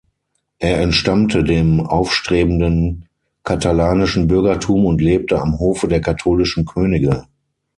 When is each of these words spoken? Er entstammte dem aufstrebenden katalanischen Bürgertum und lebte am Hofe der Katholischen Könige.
Er 0.57 0.79
entstammte 0.81 1.43
dem 1.43 1.79
aufstrebenden 1.79 3.05
katalanischen 3.43 4.25
Bürgertum 4.25 4.87
und 4.87 4.99
lebte 4.99 5.39
am 5.39 5.59
Hofe 5.59 5.87
der 5.87 6.01
Katholischen 6.01 6.65
Könige. 6.65 7.25